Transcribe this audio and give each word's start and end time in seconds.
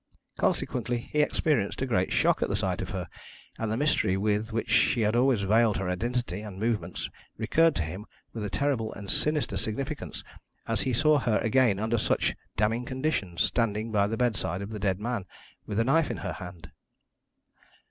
Consequently 0.39 0.97
he 1.11 1.21
experienced 1.21 1.79
a 1.83 1.85
great 1.85 2.11
shock 2.11 2.41
at 2.41 2.49
the 2.49 2.55
sight 2.55 2.81
of 2.81 2.89
her, 2.89 3.07
and 3.59 3.71
the 3.71 3.77
mystery 3.77 4.17
with 4.17 4.51
which 4.51 4.71
she 4.71 5.01
had 5.01 5.15
always 5.15 5.41
veiled 5.43 5.77
her 5.77 5.87
identity 5.87 6.41
and 6.41 6.59
movements 6.59 7.07
recurred 7.37 7.75
to 7.75 7.83
him 7.83 8.07
with 8.33 8.43
a 8.43 8.49
terrible 8.49 8.91
and 8.93 9.11
sinister 9.11 9.57
significance 9.57 10.23
as 10.67 10.81
he 10.81 10.91
saw 10.91 11.19
her 11.19 11.37
again 11.43 11.77
under 11.77 11.99
such 11.99 12.35
damning 12.57 12.83
conditions, 12.83 13.43
standing 13.43 13.91
by 13.91 14.07
the 14.07 14.17
bedside 14.17 14.63
of 14.63 14.71
the 14.71 14.79
dead 14.79 14.99
man 14.99 15.23
with 15.67 15.79
a 15.79 15.83
knife 15.83 16.09
in 16.09 16.17
her 16.25 16.33
hand. 16.33 16.71